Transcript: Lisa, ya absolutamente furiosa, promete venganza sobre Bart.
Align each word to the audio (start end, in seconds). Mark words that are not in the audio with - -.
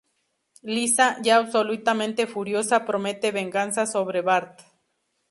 Lisa, 0.63 1.19
ya 1.21 1.37
absolutamente 1.37 2.25
furiosa, 2.25 2.83
promete 2.87 3.31
venganza 3.31 3.85
sobre 3.85 4.23
Bart. 4.23 4.61